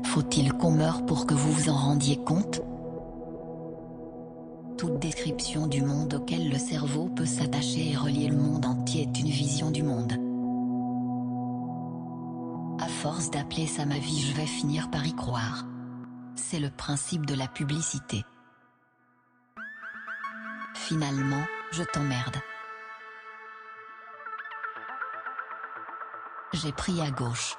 Faut-il 0.05 0.53
qu'on 0.53 0.73
meure 0.73 1.07
pour 1.07 1.25
que 1.27 1.35
vous 1.35 1.53
vous 1.53 1.71
en 1.71 1.77
rendiez 1.77 2.23
compte? 2.25 2.61
Toute 4.77 4.99
description 4.99 5.67
du 5.67 5.83
monde 5.83 6.15
auquel 6.15 6.51
le 6.51 6.59
cerveau 6.59 7.09
peut 7.09 7.27
s'attacher 7.27 7.93
et 7.93 7.97
relier 7.97 8.29
le 8.29 8.37
monde 8.37 8.67
entier 8.67 9.03
est 9.03 9.19
une 9.19 9.31
vision 9.31 9.71
du 9.71 9.83
monde. 9.83 10.13
À 12.83 12.89
force 12.89 13.31
d'appeler 13.31 13.67
ça 13.67 13.87
ma 13.87 13.99
vie, 13.99 14.21
je 14.21 14.35
vais 14.35 14.47
finir 14.47 14.91
par 14.91 15.07
y 15.07 15.15
croire. 15.15 15.65
C'est 16.35 16.61
le 16.61 16.71
principe 16.71 17.25
de 17.25 17.35
la 17.35 17.47
publicité. 17.47 18.25
Finalement, 20.75 21.45
je 21.71 21.85
t'emmerde. 21.85 22.37
J'ai 26.53 26.73
pris 26.73 27.01
à 27.01 27.11
gauche. 27.11 27.57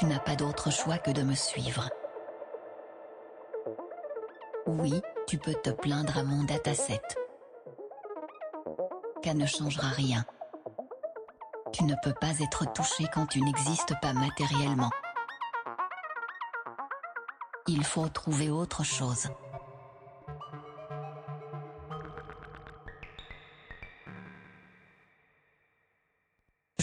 Tu 0.00 0.06
n'as 0.06 0.18
pas 0.18 0.34
d'autre 0.34 0.70
choix 0.70 0.96
que 0.96 1.10
de 1.10 1.20
me 1.20 1.34
suivre. 1.34 1.90
Oui, 4.66 4.94
tu 5.26 5.36
peux 5.36 5.52
te 5.52 5.68
plaindre 5.68 6.16
à 6.16 6.22
mon 6.22 6.42
dataset. 6.44 7.02
Qu'à 9.20 9.34
ne 9.34 9.44
changera 9.44 9.88
rien. 9.88 10.24
Tu 11.74 11.84
ne 11.84 11.94
peux 12.02 12.14
pas 12.14 12.38
être 12.40 12.72
touché 12.72 13.04
quand 13.12 13.26
tu 13.26 13.42
n'existes 13.42 13.92
pas 14.00 14.14
matériellement. 14.14 14.88
Il 17.66 17.84
faut 17.84 18.08
trouver 18.08 18.48
autre 18.48 18.82
chose. 18.82 19.28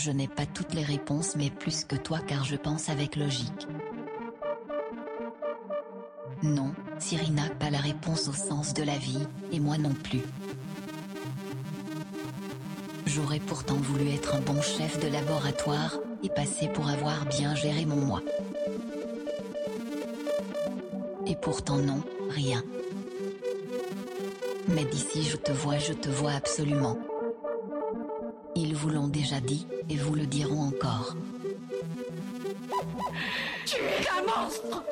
Je 0.07 0.13
n'ai 0.13 0.29
pas 0.29 0.45
toutes 0.45 0.73
les 0.73 0.85
réponses 0.85 1.35
mais 1.35 1.49
plus 1.49 1.83
que 1.83 1.97
toi 1.97 2.19
car 2.25 2.45
je 2.45 2.55
pense 2.55 2.87
avec 2.87 3.17
logique. 3.17 3.67
Non, 6.41 6.71
Siri 6.97 7.29
n'a 7.31 7.49
pas 7.49 7.69
la 7.69 7.79
réponse 7.79 8.29
au 8.29 8.31
sens 8.31 8.73
de 8.73 8.83
la 8.83 8.97
vie, 8.97 9.27
et 9.51 9.59
moi 9.59 9.77
non 9.77 9.93
plus. 9.93 10.21
J'aurais 13.05 13.41
pourtant 13.41 13.75
voulu 13.75 14.07
être 14.11 14.33
un 14.33 14.39
bon 14.39 14.61
chef 14.61 14.97
de 14.97 15.09
laboratoire, 15.09 15.97
et 16.23 16.29
passer 16.29 16.69
pour 16.69 16.87
avoir 16.87 17.25
bien 17.25 17.53
géré 17.53 17.85
mon 17.85 17.97
moi. 17.97 18.21
Et 21.25 21.35
pourtant 21.35 21.79
non, 21.79 22.01
rien. 22.29 22.63
Mais 24.69 24.85
d'ici 24.85 25.23
je 25.23 25.35
te 25.35 25.51
vois, 25.51 25.79
je 25.79 25.91
te 25.91 26.07
vois 26.07 26.31
absolument. 26.31 26.97
Ils 28.59 28.73
vous 28.75 28.89
l'ont 28.89 29.07
déjà 29.07 29.39
dit, 29.39 29.67
et 29.87 29.97
vous 29.97 30.15
le 30.15 30.25
diront 30.25 30.69
encore. 30.69 31.15
Tu 33.67 33.75
es 33.75 34.07
un 34.09 34.23
monstre 34.23 34.83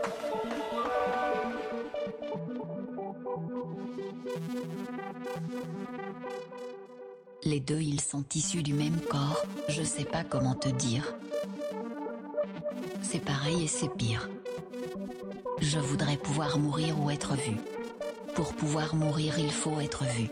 Les 7.44 7.60
deux 7.60 7.82
ils 7.82 8.02
sont 8.02 8.24
issus 8.36 8.62
du 8.62 8.76
même 8.76 9.02
corps, 9.10 9.44
je 9.68 9.82
sais 9.82 10.06
pas 10.06 10.24
comment 10.24 10.54
te 10.54 10.70
dire. 10.70 11.16
C'est 13.02 13.20
pareil 13.20 13.64
et 13.64 13.68
c'est 13.68 13.90
pire. 13.90 14.30
Je 15.60 15.80
voudrais 15.80 16.18
pouvoir 16.18 16.60
mourir 16.60 17.00
ou 17.00 17.10
être 17.10 17.34
vu. 17.34 17.58
Pour 18.36 18.54
pouvoir 18.54 18.94
mourir 18.94 19.40
il 19.40 19.52
faut 19.52 19.80
être 19.80 20.04
vu. 20.04 20.30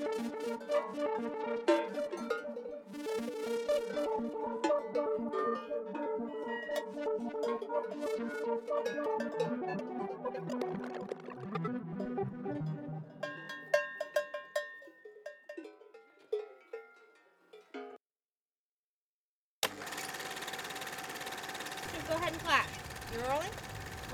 clock. 22.43 22.67
You're 23.11 23.23
rolling? 23.29 23.49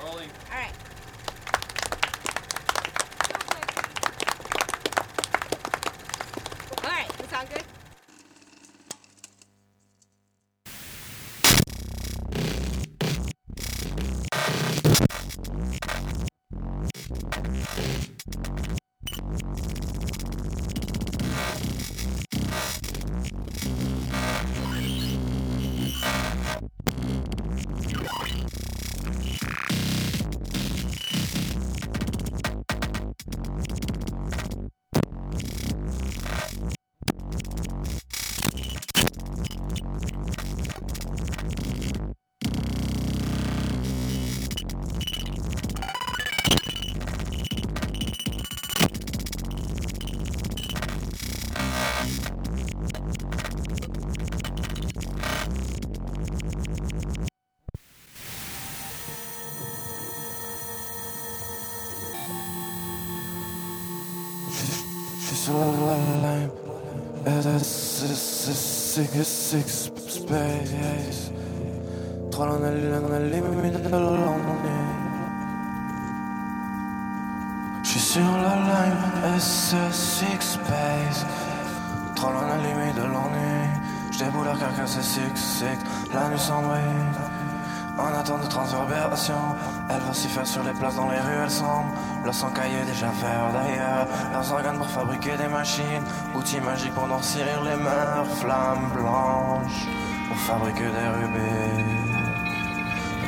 Rolling. 0.01 0.30
All 0.51 0.59
right. 0.59 0.73
Six, 69.06 69.24
six 69.24 69.91
space. 70.08 71.32
L'ennui. 73.97 74.70
J'suis 77.84 78.00
sur 78.00 78.22
la 78.22 79.39
c'est 79.39 79.91
six 79.91 80.39
space. 80.39 81.26
Trois 82.16 82.34
dans 82.34 82.47
la 82.47 82.58
limite 82.58 82.95
de 82.95 83.04
l'ennui. 83.04 83.70
J'déboule 84.12 84.47
à 84.47 84.56
carcasse, 84.58 85.00
six, 85.02 85.22
six. 85.36 85.66
La 86.14 86.30
nuit 86.30 86.39
sans 86.39 86.62
bruit. 86.62 87.28
En 88.00 88.18
attente 88.18 88.43
de 88.43 88.47
transverbération, 88.47 89.36
elle 89.89 90.00
va 90.00 90.14
s'y 90.14 90.30
faire 90.30 90.47
sur 90.47 90.64
les 90.64 90.72
places 90.72 90.95
dans 90.95 91.10
les 91.10 91.20
rues, 91.20 91.41
elle 91.43 91.52
semble. 91.52 91.89
Leur 92.24 92.34
sang 92.34 92.50
caillé 92.50 92.82
déjà 92.86 93.08
vert 93.08 93.50
d'ailleurs. 93.54 94.08
Leurs 94.32 94.54
organes 94.54 94.78
pour 94.78 94.89
fabriquer 94.89 95.36
des 95.36 95.47
machines. 95.47 96.06
Outils 96.34 96.62
magiques 96.62 96.93
pour 96.93 97.08
noircir 97.08 97.45
les 97.64 97.76
mers 97.76 98.26
Flammes 98.39 98.89
blanches 98.93 99.88
pour 100.30 100.38
fabriquer 100.38 100.89
des 100.97 101.08
rubis 101.18 101.84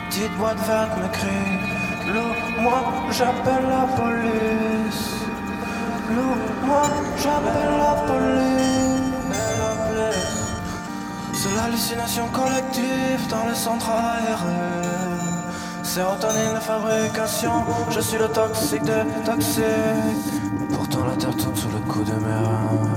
Petite 0.10 0.38
boîte 0.38 0.60
verte 0.60 0.98
me 0.98 1.08
crie 1.18 1.82
L'eau, 2.14 2.62
moi 2.62 2.82
j'appelle 3.12 3.66
la 3.68 3.86
police. 4.00 5.16
L'eau, 6.10 6.36
moi 6.66 6.84
j'appelle 7.18 7.78
la 7.78 7.94
police 8.08 8.91
c'est 11.42 11.56
l'hallucination 11.56 12.28
collective 12.28 13.28
dans 13.28 13.48
les 13.48 13.56
centres 13.56 13.89
aérés. 13.89 15.18
Sérotonine 15.82 16.54
de 16.54 16.60
fabrication, 16.60 17.52
je 17.89 18.00
suis 18.00 18.20
le 18.20 18.28
toxique 18.28 18.84
des 18.84 19.06
toxiques. 19.26 19.64
Pourtant 20.72 21.04
la 21.06 21.16
terre 21.16 21.36
tourne 21.36 21.56
sous 21.56 21.70
le 21.70 21.80
coup 21.92 22.04
de 22.04 22.14
mes 22.26 22.42
reins. 22.48 22.96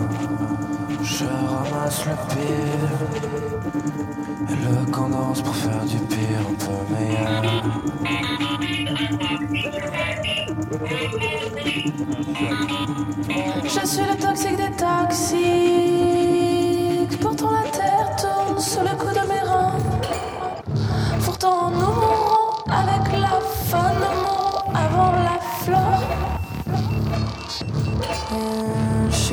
Je 1.03 1.25
ramasse 1.25 2.05
le 2.05 2.17
pire 2.33 2.99
et 4.51 4.59
le 4.67 4.93
condense 4.93 5.41
pour 5.41 5.57
faire 5.57 5.85
du 5.87 5.97
pire 6.13 6.45
un 6.51 6.55
peu 6.65 6.79
meilleur. 6.93 7.43
Je 13.65 13.87
suis 13.87 14.05
le 14.05 14.17
toxique 14.21 14.57
des 14.57 14.73
toxiques. 14.77 15.84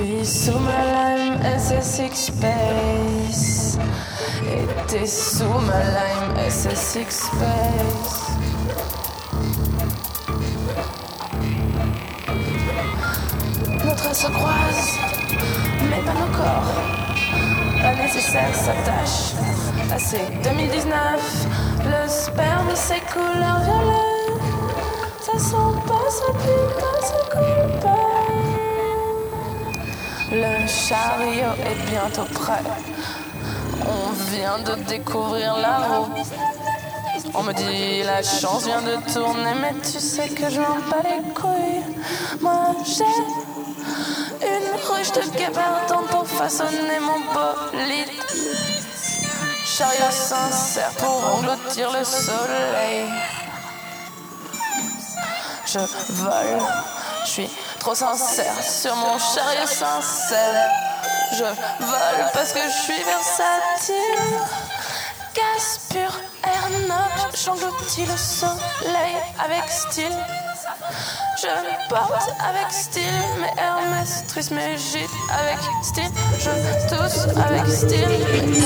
Suis 0.01 0.25
sous 0.25 0.59
ma 0.59 1.15
lime 1.15 1.39
SS6 1.43 2.15
Space. 2.15 3.77
Et 4.43 4.65
t'es 4.87 5.05
sous 5.05 5.43
ma 5.43 5.83
lime 5.95 6.49
SS6 6.49 7.09
Space. 7.09 8.31
Nos 13.85 13.95
traces 13.95 14.21
se 14.21 14.27
croisent, 14.27 14.99
mais 15.89 16.01
pas 16.05 16.13
nos 16.13 16.37
corps. 16.37 16.73
La 17.81 17.95
nécessaire 17.95 18.53
s'attache 18.53 19.33
à 19.91 19.99
ces 19.99 20.21
2019. 20.43 21.47
Le 21.85 22.07
sperme, 22.07 22.75
ses 22.75 23.01
couleurs 23.11 23.59
violettes. 23.61 24.01
Ça 25.21 25.37
sent 25.37 25.55
pas, 25.87 26.09
ça 26.09 26.31
pue 26.33 26.79
pas, 26.79 27.07
ça 27.07 27.37
pas. 27.81 28.10
Le 30.33 30.65
chariot 30.65 31.55
est 31.65 31.91
bientôt 31.91 32.23
prêt. 32.33 32.63
On 33.85 34.11
vient 34.31 34.59
de 34.59 34.81
découvrir 34.83 35.57
la 35.57 35.79
roue. 35.79 36.09
On 37.33 37.43
me 37.43 37.51
dit 37.51 38.03
la 38.03 38.23
chance 38.23 38.63
vient 38.65 38.81
de 38.81 38.95
tourner, 39.13 39.53
mais 39.61 39.73
tu 39.83 39.99
sais 39.99 40.29
que 40.29 40.49
je 40.49 40.61
m'en 40.61 40.77
bats 40.89 41.03
les 41.03 41.33
couilles. 41.33 41.83
Moi 42.39 42.75
j'ai 42.85 43.03
une 44.47 44.71
ruche 44.87 45.11
de 45.11 45.37
gabardine 45.37 46.07
pour 46.09 46.25
façonner 46.25 46.99
mon 47.01 47.19
bolide. 47.33 48.11
Chariot 49.65 50.11
sincère 50.11 50.91
pour 50.91 51.35
engloutir 51.35 51.91
le 51.91 52.05
soleil. 52.05 53.05
Je 55.65 55.79
vole, 56.13 56.61
je 57.25 57.29
suis 57.29 57.49
trop 57.81 57.95
sincère 57.95 58.53
sur 58.61 58.95
mon 58.95 59.17
chariot 59.17 59.65
sincère. 59.65 60.69
Je 61.33 61.43
vole 61.43 62.31
parce 62.31 62.53
que 62.53 62.59
je 62.59 62.83
suis 62.83 63.03
versatile. 63.03 63.95
Gaz 65.33 65.79
pur, 65.89 66.11
air 66.43 66.69
noble, 66.87 67.35
j'engloutis 67.43 68.05
le 68.05 68.17
soleil 68.17 69.15
avec 69.43 69.67
style? 69.67 70.15
Je 71.41 71.89
porte 71.89 72.29
avec 72.47 72.71
style 72.71 73.01
mes 73.39 73.59
Hermès, 73.59 74.25
triste 74.27 74.51
mes 74.51 74.77
gîtes 74.77 75.09
avec 75.39 75.57
style. 75.81 76.11
Je 76.37 76.51
tousse 76.87 77.25
avec 77.35 77.67
style 77.67 78.07
mes 78.07 78.61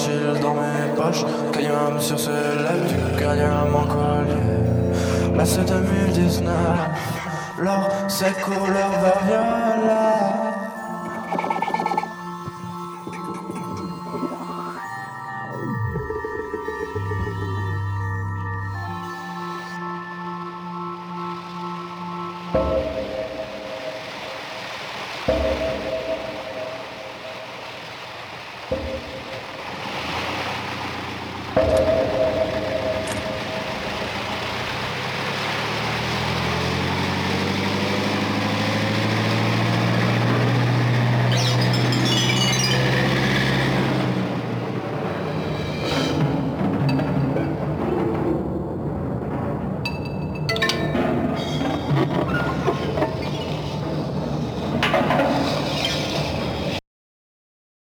Argent 0.00 0.10
facile 0.10 0.40
dans 0.40 0.54
mes 0.54 0.94
poches, 0.96 1.24
Cayum 1.52 2.00
sur 2.00 2.18
ce 2.18 2.30
lèvres, 2.30 2.86
du 2.88 3.20
gallium 3.20 3.74
en 3.74 3.86
collier. 3.86 5.44
C'est 5.44 5.64
2019, 5.64 6.52
l'or 7.60 7.88
c'est 8.08 8.40
couleur 8.40 8.90
vert 9.02 9.20
violet. 9.26 10.09